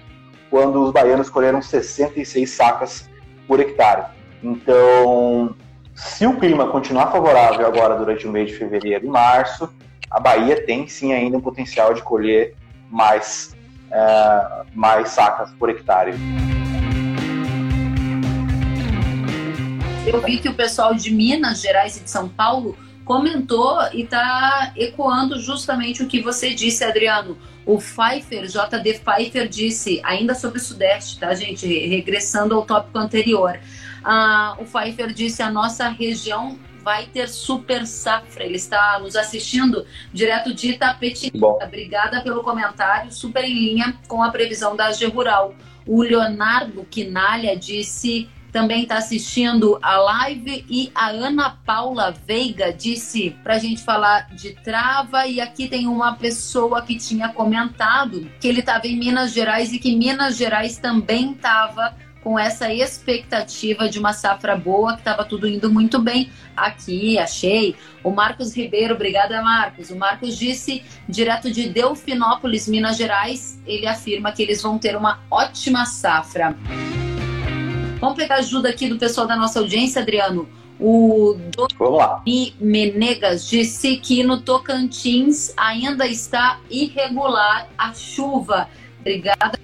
[0.50, 3.08] quando os baianos colheram 66 sacas
[3.48, 4.04] por hectare.
[4.42, 5.56] Então,
[5.94, 9.72] se o clima continuar favorável agora durante o mês de fevereiro e março,
[10.10, 12.54] a Bahia tem sim ainda um potencial de colher
[12.90, 13.56] mais,
[13.90, 16.12] é, mais sacas por hectare.
[20.06, 22.76] Eu vi que o pessoal de Minas Gerais e de São Paulo
[23.12, 27.36] comentou e está ecoando justamente o que você disse, Adriano.
[27.66, 31.66] O Pfeiffer, JD Pfeiffer, disse, ainda sobre o Sudeste, tá, gente?
[31.66, 33.60] Regressando ao tópico anterior.
[34.02, 38.44] Ah, o Pfeiffer disse: a nossa região vai ter super safra.
[38.44, 41.46] Ele está nos assistindo direto de Itapetinga.
[41.62, 45.54] Obrigada pelo comentário, super em linha com a previsão da AG Rural.
[45.86, 53.30] O Leonardo Quinalha disse também está assistindo a live e a Ana Paula Veiga disse
[53.42, 58.46] para a gente falar de trava e aqui tem uma pessoa que tinha comentado que
[58.46, 63.98] ele estava em Minas Gerais e que Minas Gerais também estava com essa expectativa de
[63.98, 66.30] uma safra boa, que estava tudo indo muito bem.
[66.56, 67.74] Aqui, achei.
[68.04, 69.90] O Marcos Ribeiro, obrigada, Marcos.
[69.90, 75.18] O Marcos disse, direto de Delfinópolis, Minas Gerais, ele afirma que eles vão ter uma
[75.28, 76.56] ótima safra.
[78.02, 80.48] Vamos pegar ajuda aqui do pessoal da nossa audiência, Adriano.
[80.80, 88.68] O Doni Menegas disse que no Tocantins ainda está irregular a chuva.
[88.98, 89.56] Obrigada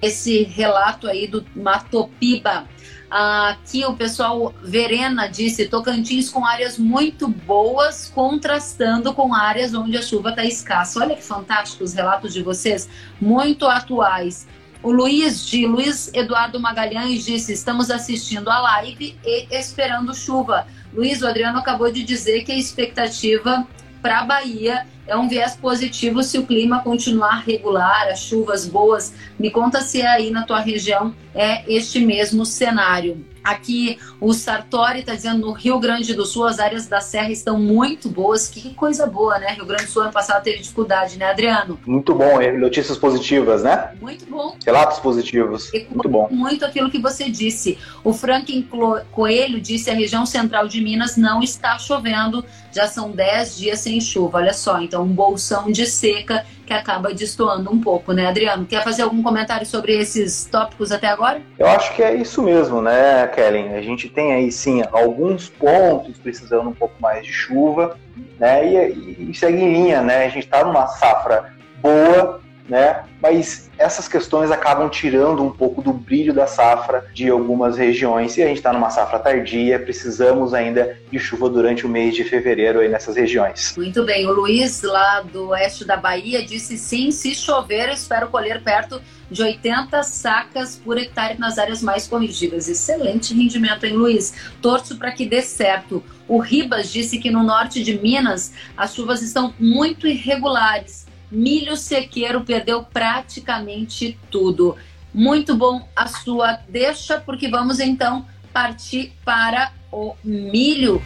[0.00, 2.68] esse relato aí do Matopiba.
[3.10, 10.02] Aqui o pessoal Verena disse Tocantins com áreas muito boas, contrastando com áreas onde a
[10.02, 11.00] chuva está escassa.
[11.00, 12.88] Olha que fantástico os relatos de vocês,
[13.20, 14.46] muito atuais.
[14.82, 20.66] O Luiz de Luiz Eduardo Magalhães disse: estamos assistindo a live e esperando chuva.
[20.92, 23.66] Luiz, o Adriano acabou de dizer que a expectativa
[24.00, 29.12] para a Bahia é um viés positivo se o clima continuar regular, as chuvas boas.
[29.38, 33.26] Me conta se aí na tua região é este mesmo cenário.
[33.48, 37.58] Aqui o Sartori está dizendo no Rio Grande do Sul as áreas da Serra estão
[37.58, 38.46] muito boas.
[38.46, 39.54] Que coisa boa, né?
[39.54, 41.80] Rio Grande do Sul ano passado teve dificuldade, né, Adriano?
[41.86, 43.92] Muito bom, notícias positivas, né?
[44.02, 44.54] Muito bom.
[44.62, 45.72] Relatos positivos.
[45.72, 46.28] E muito bom.
[46.30, 47.78] Muito aquilo que você disse.
[48.04, 48.68] O Franklin
[49.10, 53.98] Coelho disse a região central de Minas não está chovendo, já são 10 dias sem
[53.98, 54.38] chuva.
[54.38, 58.66] Olha só, então um bolsão de seca que acaba destoando um pouco, né, Adriano?
[58.66, 61.40] Quer fazer algum comentário sobre esses tópicos até agora?
[61.58, 63.72] Eu acho que é isso mesmo, né, Kellen?
[63.72, 67.96] A gente tem aí sim alguns pontos precisando um pouco mais de chuva,
[68.38, 68.66] né?
[68.66, 70.26] E, e segue em linha, né?
[70.26, 73.04] A gente está numa safra boa, né?
[73.20, 78.36] Mas essas questões acabam tirando um pouco do brilho da safra de algumas regiões.
[78.36, 82.24] E a gente está numa safra tardia, precisamos ainda de chuva durante o mês de
[82.24, 83.74] fevereiro aí nessas regiões.
[83.76, 88.62] Muito bem, o Luiz, lá do oeste da Bahia, disse sim, se chover, espero colher
[88.62, 89.00] perto
[89.30, 92.68] de 80 sacas por hectare nas áreas mais corrigidas.
[92.68, 94.34] Excelente rendimento, hein, Luiz?
[94.60, 96.02] Torço para que dê certo.
[96.26, 102.42] O Ribas disse que no norte de Minas as chuvas estão muito irregulares milho sequeiro
[102.42, 104.76] perdeu praticamente tudo.
[105.12, 111.02] Muito bom a sua deixa, porque vamos então partir para o milho.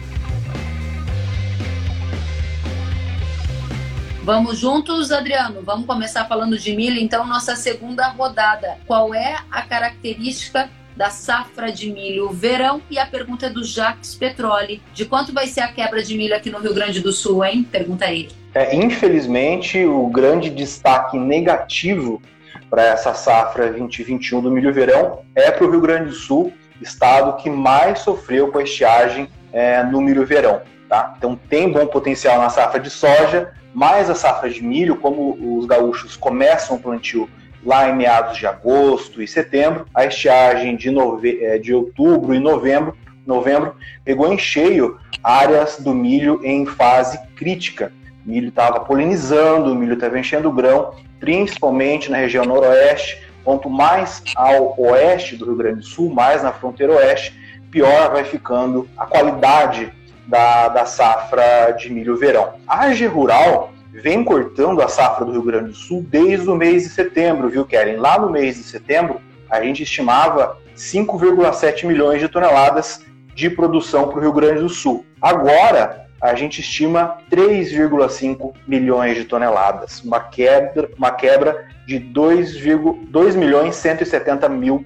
[4.23, 5.61] Vamos juntos, Adriano?
[5.63, 8.77] Vamos começar falando de milho, então, nossa segunda rodada.
[8.87, 12.81] Qual é a característica da safra de milho verão?
[12.89, 14.81] E a pergunta é do Jacques Petroli.
[14.93, 17.67] De quanto vai ser a quebra de milho aqui no Rio Grande do Sul, hein?
[17.69, 18.31] Pergunta ele.
[18.53, 22.21] É, infelizmente, o grande destaque negativo
[22.69, 27.41] para essa safra 2021 do milho verão é para o Rio Grande do Sul, estado
[27.41, 30.61] que mais sofreu com a estiagem é, no milho verão.
[30.89, 31.13] Tá?
[31.17, 35.65] Então tem bom potencial na safra de soja, mas a safra de milho, como os
[35.65, 37.29] gaúchos começam o plantio
[37.65, 41.43] lá em meados de agosto e setembro, a estiagem de, nove...
[41.43, 42.95] É, de outubro e novembro,
[43.25, 47.91] novembro pegou em cheio áreas do milho em fase crítica
[48.25, 53.21] o milho estava polinizando, o milho estava enchendo o grão, principalmente na região noroeste.
[53.43, 57.37] Quanto mais ao oeste do Rio Grande do Sul, mais na fronteira oeste,
[57.69, 59.91] pior vai ficando a qualidade
[60.25, 62.53] da, da safra de milho verão.
[62.65, 66.83] A AG Rural vem cortando a safra do Rio Grande do Sul desde o mês
[66.83, 67.97] de setembro, viu, Keren?
[67.97, 74.17] Lá no mês de setembro, a gente estimava 5,7 milhões de toneladas de produção para
[74.17, 75.05] o Rio Grande do Sul.
[75.21, 82.55] Agora, a gente estima 3,5 milhões de toneladas, uma quebra, uma quebra de 2,
[83.09, 84.83] 2 milhões 170 mil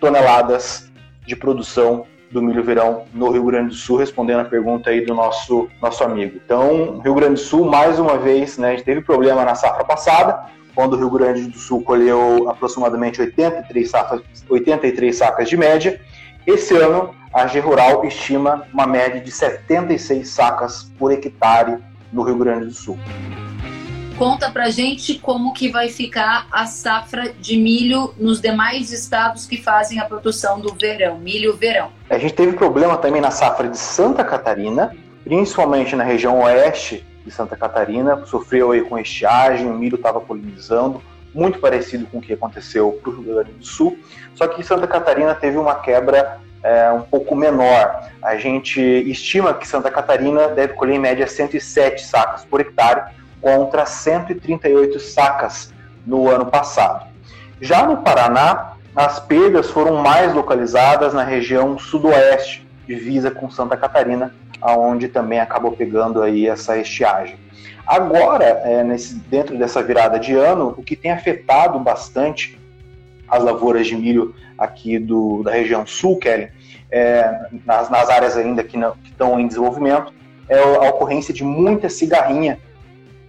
[0.00, 0.90] toneladas
[1.26, 5.14] de produção do milho verão no Rio Grande do Sul, respondendo a pergunta aí do
[5.14, 6.38] nosso, nosso amigo.
[6.44, 9.84] Então, Rio Grande do Sul, mais uma vez, né, a gente teve problema na safra
[9.84, 16.00] passada, quando o Rio Grande do Sul colheu aproximadamente 83 sacas, 83 sacas de média.
[16.44, 21.78] Esse ano, a G Rural estima uma média de 76 sacas por hectare
[22.12, 22.98] no Rio Grande do Sul.
[24.18, 29.60] Conta pra gente como que vai ficar a safra de milho nos demais estados que
[29.60, 31.90] fazem a produção do verão, milho verão.
[32.08, 37.30] A gente teve problema também na safra de Santa Catarina, principalmente na região oeste de
[37.32, 41.02] Santa Catarina, sofreu aí com estiagem, o milho estava polinizando,
[41.34, 43.98] muito parecido com o que aconteceu para o Rio Grande do Sul,
[44.36, 48.08] só que Santa Catarina teve uma quebra é, um pouco menor.
[48.22, 53.12] A gente estima que Santa Catarina deve colher em média 107 sacas por hectare,
[53.44, 55.70] contra 138 sacas
[56.06, 57.06] no ano passado.
[57.60, 64.34] Já no Paraná, as perdas foram mais localizadas na região sudoeste, divisa com Santa Catarina,
[64.62, 67.36] aonde também acabou pegando aí essa estiagem.
[67.86, 72.58] Agora, é, nesse, dentro dessa virada de ano, o que tem afetado bastante
[73.28, 76.48] as lavouras de milho aqui do, da região sul, Kelly,
[76.90, 80.14] é, nas, nas, áreas ainda que, que estão em desenvolvimento,
[80.48, 82.58] é a ocorrência de muita cigarrinha.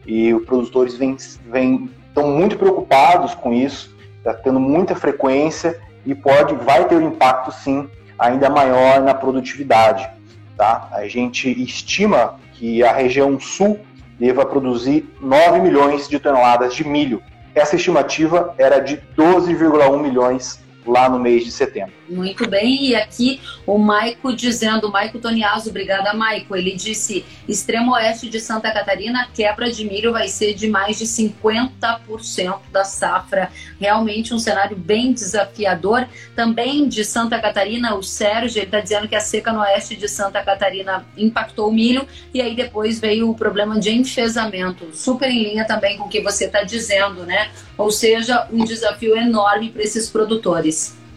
[0.06, 1.18] E os produtores vêm,
[1.52, 7.08] vêm, estão muito preocupados com isso, está tendo muita frequência e pode, vai ter um
[7.08, 10.08] impacto sim ainda maior na produtividade.
[10.56, 10.88] Tá?
[10.92, 13.80] A gente estima que a região sul
[14.20, 17.22] deva produzir 9 milhões de toneladas de milho.
[17.54, 20.60] Essa estimativa era de 12,1 milhões
[20.92, 21.94] lá no mês de setembro.
[22.08, 28.30] Muito bem, e aqui o Maico dizendo, Maico Toniaso, obrigada Maico, ele disse, extremo oeste
[28.30, 34.34] de Santa Catarina, quebra de milho vai ser de mais de 50% da safra, realmente
[34.34, 36.08] um cenário bem desafiador.
[36.36, 40.08] Também de Santa Catarina, o Sérgio, ele está dizendo que a seca no oeste de
[40.08, 45.44] Santa Catarina impactou o milho, e aí depois veio o problema de enfesamento, super em
[45.44, 47.50] linha também com o que você está dizendo, né?
[47.78, 50.75] Ou seja, um desafio enorme para esses produtores.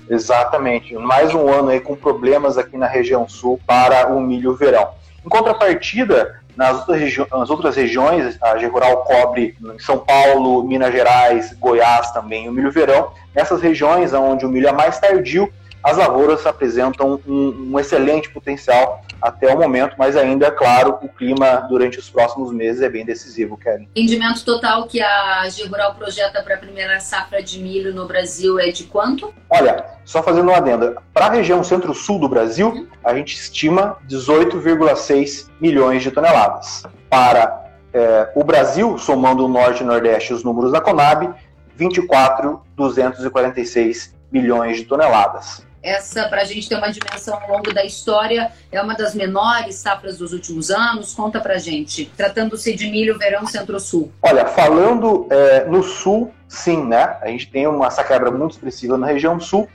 [0.09, 0.95] Exatamente.
[0.95, 4.89] Mais um ano aí com problemas aqui na região sul para o milho verão.
[5.25, 10.93] Em contrapartida, nas outras, regi nas outras regiões, a G Rural cobre São Paulo, Minas
[10.93, 13.13] Gerais, Goiás também o milho verão.
[13.35, 19.03] Nessas regiões onde o milho é mais tardio, as lavouras apresentam um, um, excelente potencial
[19.21, 23.05] até o momento, mas ainda, é claro, o clima durante os próximos meses é bem
[23.05, 23.87] decisivo, Karen.
[23.97, 28.71] Rendimento total que a Rural projeta para a primeira safra de milho no Brasil é
[28.71, 29.33] de quanto?
[29.51, 35.49] Olha, só fazendo uma adenda, para a região centro-sul do Brasil, a gente estima 18,6
[35.61, 36.85] milhões de toneladas.
[37.09, 41.35] Para é, o Brasil, somando o norte e o nordeste os números da Conab,
[41.77, 45.67] 24,246 milhões de toneladas.
[45.83, 49.77] Essa, para a gente ter uma dimensão ao longo da história, é uma das menores
[49.77, 51.15] safras dos últimos anos.
[51.15, 54.13] Conta para gente, tratando-se de milho verão centro-sul.
[54.23, 57.17] Olha, falando é, no sul, sim, né?
[57.21, 59.69] A gente tem uma essa quebra muito expressiva na região sul,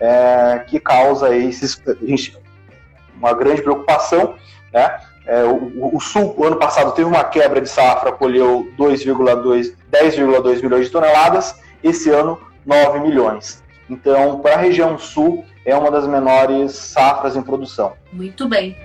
[0.00, 1.80] é, que causa esses,
[3.16, 4.36] uma grande preocupação,
[4.72, 5.00] né?
[5.26, 10.90] É, o, o, Sul, ano passado, teve uma quebra de safra, colheu 10,2 milhões de
[10.90, 13.62] toneladas, esse ano, 9 milhões.
[13.88, 17.94] Então, para a região sul, é uma das menores safras em produção.
[18.12, 18.76] Muito bem.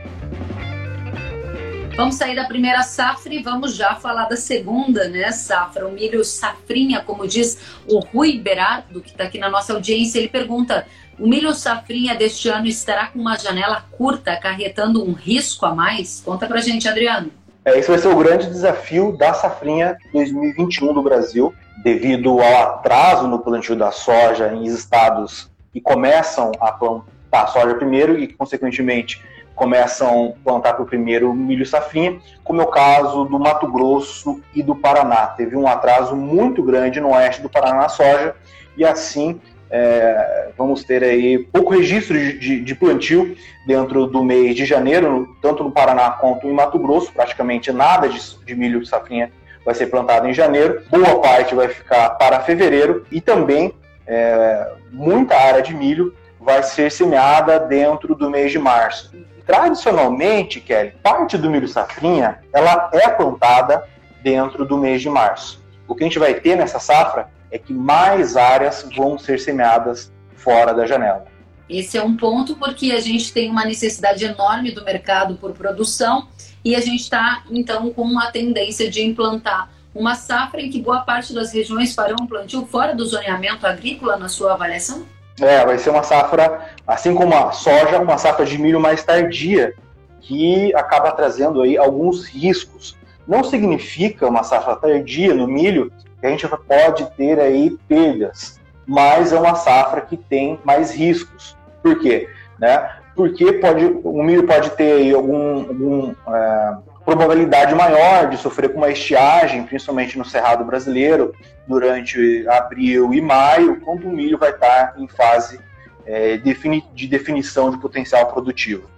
[1.96, 5.88] Vamos sair da primeira safra e vamos já falar da segunda, né, safra.
[5.88, 10.28] O milho safrinha, como diz o Rui Berardo, que está aqui na nossa audiência, ele
[10.28, 10.88] pergunta:
[11.20, 16.22] o milho safrinha deste ano estará com uma janela curta, acarretando um risco a mais?
[16.26, 17.30] Conta pra gente, Adriano.
[17.64, 23.28] É, esse vai ser o grande desafio da safrinha 2021 do Brasil, devido ao atraso
[23.28, 29.22] no plantio da soja em estados que começam a plantar soja primeiro e, consequentemente,
[29.56, 34.42] começam a plantar para o primeiro milho safrinha, como é o caso do Mato Grosso
[34.54, 35.28] e do Paraná.
[35.28, 38.36] Teve um atraso muito grande no oeste do Paraná soja
[38.78, 44.56] e assim é, vamos ter aí pouco registro de, de, de, plantio dentro do mês
[44.56, 49.32] de janeiro, tanto no Paraná quanto em Mato Grosso, praticamente nada de, de milho safrinha
[49.66, 53.74] vai ser plantado em janeiro, boa parte vai ficar para fevereiro e também
[54.06, 59.12] é, muita área de milho vai ser semeada dentro do mês de março.
[59.46, 63.84] Tradicionalmente, Kelly, parte do milho safrinha ela é plantada
[64.22, 65.62] dentro do mês de março.
[65.88, 70.12] O que a gente vai ter nessa safra é que mais áreas vão ser semeadas
[70.36, 71.26] fora da janela.
[71.70, 76.28] Esse é um ponto porque a gente tem uma necessidade enorme do mercado por produção
[76.64, 81.02] e a gente está, então, com uma tendência de implantar uma safra em que boa
[81.02, 85.06] parte das regiões farão um plantio fora do zoneamento agrícola na sua avaliação?
[85.40, 89.74] É, vai ser uma safra, assim como a soja, uma safra de milho mais tardia,
[90.22, 92.96] que acaba trazendo aí alguns riscos.
[93.28, 99.34] Não significa uma safra tardia no milho que a gente pode ter aí perdas, mas
[99.34, 101.56] é uma safra que tem mais riscos.
[101.82, 102.30] Por quê?
[102.60, 103.03] Né?
[103.16, 108.78] Porque pode, o milho pode ter aí algum, algum é, probabilidade maior de sofrer com
[108.78, 111.34] uma estiagem, principalmente no cerrado brasileiro,
[111.68, 115.60] durante abril e maio, quando o milho vai estar em fase
[116.06, 118.93] é, de definição de potencial produtivo.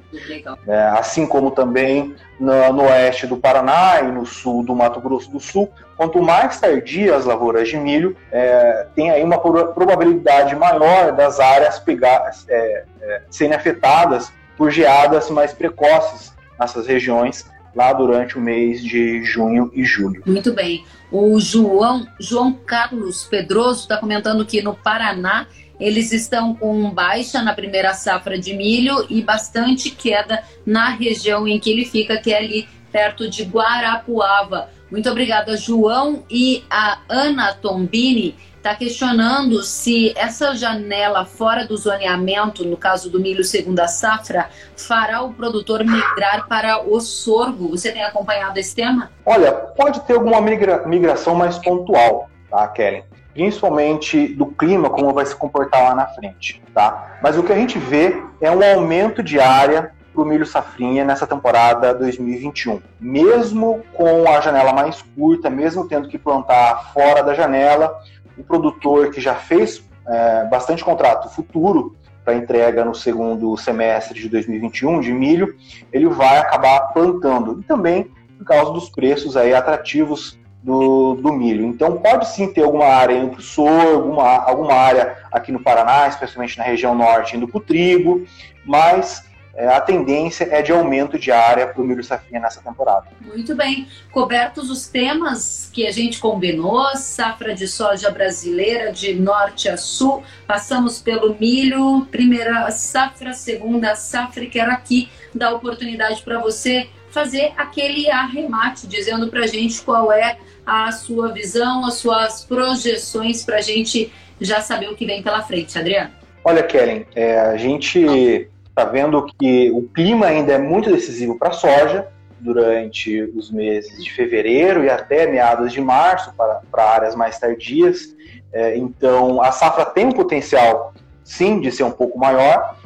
[0.67, 5.31] É, assim como também no, no, oeste do Paraná e no sul do Mato Grosso
[5.31, 5.71] do Sul.
[5.97, 11.79] Quanto mais tardia as lavouras de milho, é, tem aí uma probabilidade maior das áreas
[11.79, 17.45] pegar, é, é, serem afetadas por geadas mais precoces nessas regiões
[17.75, 20.23] lá durante o mês de junho e julho.
[20.25, 20.85] Muito bem.
[21.11, 25.45] O João, João Carlos Pedroso está comentando que no Paraná
[25.79, 31.59] eles estão com baixa na primeira safra de milho e bastante queda na região em
[31.59, 34.69] que ele fica, que é ali perto de Guarapuava.
[34.89, 36.23] Muito obrigada, João.
[36.29, 43.19] E a Ana Tombini está questionando se essa janela fora do zoneamento, no caso do
[43.19, 47.69] milho segunda safra, fará o produtor migrar para o sorgo.
[47.69, 49.11] Você tem acompanhado esse tema?
[49.23, 53.03] Olha, pode ter alguma migra migração mais pontual, tá, Kellen?
[53.35, 57.19] Principalmente do clima, como vai se comportar lá na frente, tá?
[57.21, 61.03] Mas o que a gente vê é um aumento de área para o milho safrinha
[61.03, 62.81] nessa temporada 2021.
[62.97, 67.93] Mesmo com a janela mais curta, mesmo tendo que plantar fora da janela,
[68.37, 74.29] o produtor que já fez é, bastante contrato futuro para entrega no segundo semestre de
[74.29, 75.55] 2021 de milho,
[75.91, 77.59] ele vai acabar plantando.
[77.59, 81.63] E também por causa dos preços aí atrativos do, do milho.
[81.63, 85.59] Então pode sim ter alguma área indo para o sorgo, alguma, alguma área aqui no
[85.59, 88.25] Paraná, especialmente na região norte, indo para o trigo,
[88.65, 93.05] mas é, a tendência é de aumento de área para o milho safrinha nessa temporada.
[93.21, 93.87] Muito bem.
[94.11, 100.23] Cobertos os temas que a gente combinou, safra de soja brasileira de norte a sul,
[100.47, 107.53] passamos pelo milho, primeira safra, segunda safra, e quero aqui dar oportunidade para você fazer
[107.55, 113.61] aquele arremate, dizendo para gente qual é a sua visão, as suas projeções para a
[113.61, 116.11] gente já saber o que vem pela frente, Adriano.
[116.43, 121.49] Olha, Kellen, é, a gente está vendo que o clima ainda é muito decisivo para
[121.49, 122.07] a soja
[122.39, 128.15] durante os meses de fevereiro e até meados de março para, para áreas mais tardias.
[128.53, 130.93] É, então, a safra tem um potencial,
[131.23, 132.77] sim, de ser um pouco maior,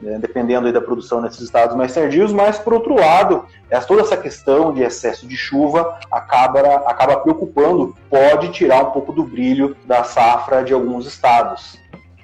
[0.00, 3.44] né, dependendo da produção nesses estados mais tardios, mas, por outro lado,
[3.86, 9.24] toda essa questão de excesso de chuva acaba, acaba preocupando, pode tirar um pouco do
[9.24, 11.78] brilho da safra de alguns estados.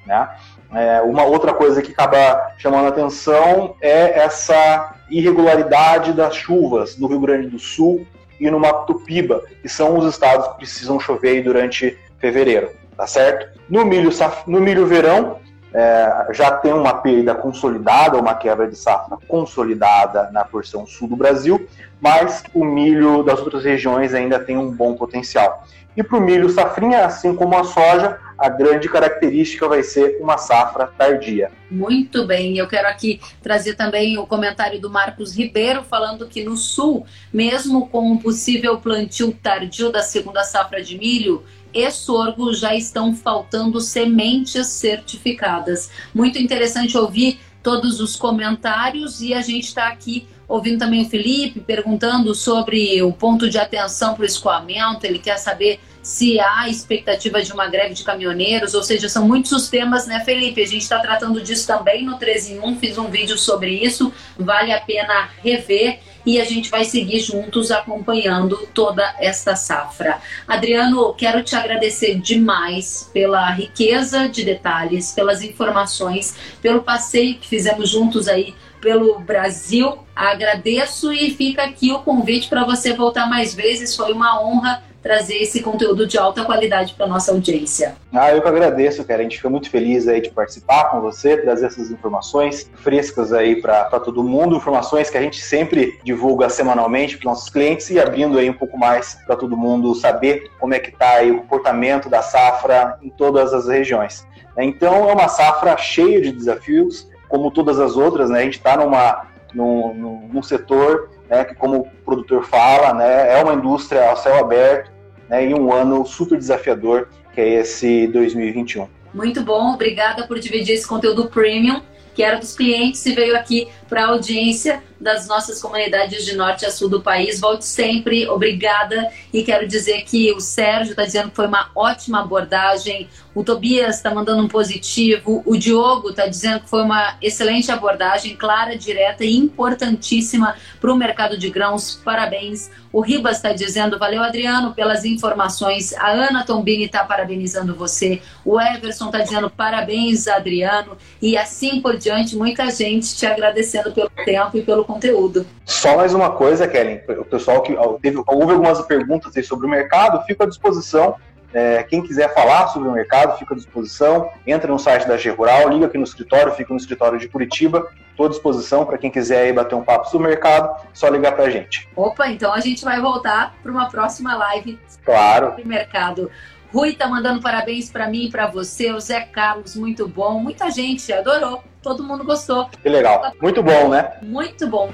[0.06, 0.28] Né?
[0.72, 7.20] É, uma outra coisa que acaba chamando atenção é essa irregularidade das chuvas no Rio
[7.20, 8.06] Grande do Sul
[8.40, 13.58] e no Mato Piba, que são os estados que precisam chover durante fevereiro, tá certo?
[13.68, 14.10] No milho,
[14.46, 15.38] no milho verão,
[15.74, 21.16] é, já tem uma perda consolidada, uma quebra de safra consolidada na porção sul do
[21.16, 21.68] Brasil,
[22.00, 25.66] mas o milho das outras regiões ainda tem um bom potencial.
[25.96, 30.36] E para o milho safrinha, assim como a soja, a grande característica vai ser uma
[30.38, 31.50] safra tardia.
[31.70, 36.56] Muito bem, eu quero aqui trazer também o comentário do Marcos Ribeiro, falando que no
[36.56, 41.44] sul, mesmo com um possível plantio tardio da segunda safra de milho,
[41.74, 45.90] e sorgo já estão faltando sementes certificadas.
[46.14, 51.60] Muito interessante ouvir todos os comentários e a gente está aqui ouvindo também o Felipe
[51.60, 55.04] perguntando sobre o ponto de atenção para o escoamento.
[55.04, 59.52] Ele quer saber se há expectativa de uma greve de caminhoneiros, ou seja, são muitos
[59.52, 60.62] os temas, né, Felipe?
[60.62, 64.12] A gente está tratando disso também no 13 em 1, fiz um vídeo sobre isso,
[64.38, 70.20] vale a pena rever e a gente vai seguir juntos acompanhando toda esta safra.
[70.46, 77.90] Adriano, quero te agradecer demais pela riqueza de detalhes, pelas informações, pelo passeio que fizemos
[77.90, 78.54] juntos aí
[78.84, 79.98] pelo Brasil.
[80.14, 83.96] Agradeço e fica aqui o convite para você voltar mais vezes.
[83.96, 87.94] Foi uma honra trazer esse conteúdo de alta qualidade para nossa audiência.
[88.12, 89.20] Ah, eu que agradeço, cara.
[89.20, 93.60] A gente fica muito feliz aí de participar com você, trazer essas informações frescas aí
[93.60, 98.38] para todo mundo, informações que a gente sempre divulga semanalmente para nossos clientes e abrindo
[98.38, 102.08] aí um pouco mais para todo mundo saber como é que está aí o comportamento
[102.08, 104.26] da safra em todas as regiões.
[104.56, 108.38] Então é uma safra cheia de desafios, como todas as outras, né?
[108.38, 113.42] A gente está numa num, num, setor né, que, como o produtor fala, né, é
[113.42, 114.92] uma indústria ao céu aberto,
[115.28, 118.86] né, e um ano super desafiador, que é esse 2021.
[119.12, 121.82] Muito bom, obrigada por dividir esse conteúdo premium,
[122.14, 124.80] que era dos clientes e veio aqui para a audiência.
[125.00, 127.40] Das nossas comunidades de norte a sul do país.
[127.40, 129.10] Volte sempre, obrigada.
[129.32, 133.08] E quero dizer que o Sérgio está dizendo que foi uma ótima abordagem.
[133.34, 135.42] O Tobias está mandando um positivo.
[135.44, 140.96] O Diogo está dizendo que foi uma excelente abordagem, clara, direta e importantíssima para o
[140.96, 142.00] mercado de grãos.
[142.04, 142.70] Parabéns.
[142.92, 145.92] O Ribas está dizendo, valeu Adriano pelas informações.
[145.94, 148.22] A Ana Tombini está parabenizando você.
[148.44, 150.96] O Everson está dizendo parabéns, Adriano.
[151.20, 155.46] E assim por diante, muita gente te agradecendo pelo tempo e pelo conteúdo.
[155.64, 157.00] Só mais uma coisa, Kellen.
[157.18, 161.16] O pessoal que teve, houve algumas perguntas aí sobre o mercado, fico à disposição
[161.54, 164.28] é, quem quiser falar sobre o mercado, fica à disposição.
[164.44, 167.86] Entra no site da G Rural, liga aqui no escritório, fica no escritório de Curitiba.
[168.10, 171.44] Estou à disposição para quem quiser bater um papo sobre o mercado, só ligar para
[171.44, 171.88] a gente.
[171.94, 175.50] Opa, então a gente vai voltar para uma próxima live claro.
[175.50, 176.28] sobre mercado.
[176.72, 178.90] Rui tá mandando parabéns para mim e para você.
[178.90, 180.40] O Zé Carlos, muito bom.
[180.40, 181.62] Muita gente adorou.
[181.84, 182.66] Todo mundo gostou.
[182.82, 183.30] Que legal.
[183.42, 184.14] Muito bom, né?
[184.22, 184.90] Muito bom.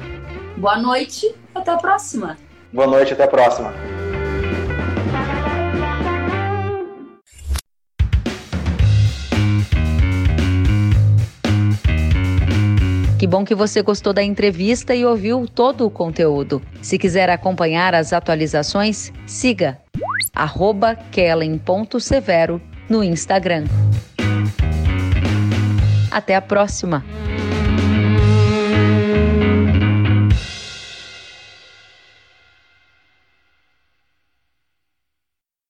[0.56, 1.32] Boa noite.
[1.54, 2.36] Até a próxima.
[2.72, 3.12] Boa noite.
[3.12, 3.72] Até a próxima.
[13.20, 16.60] Que bom que você gostou da entrevista e ouviu todo o conteúdo.
[16.82, 19.78] Se quiser acompanhar as atualizações, siga
[21.12, 23.64] kellen.severo no Instagram.
[26.10, 27.04] Até a próxima!